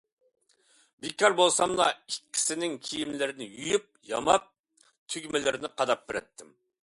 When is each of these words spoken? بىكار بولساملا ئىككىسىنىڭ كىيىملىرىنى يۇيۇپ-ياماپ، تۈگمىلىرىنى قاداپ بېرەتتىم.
بىكار 1.05 1.35
بولساملا 1.39 1.85
ئىككىسىنىڭ 1.91 2.79
كىيىملىرىنى 2.87 3.49
يۇيۇپ-ياماپ، 3.59 4.49
تۈگمىلىرىنى 5.15 5.75
قاداپ 5.83 6.09
بېرەتتىم. 6.09 6.57